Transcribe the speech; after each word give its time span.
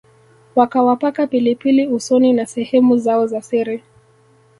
wakawapaka 0.55 1.27
pilipili 1.27 1.87
usoni 1.87 2.33
na 2.33 2.45
sehemu 2.45 2.97
zao 2.97 3.27
za 3.27 3.41
siri 3.41 3.83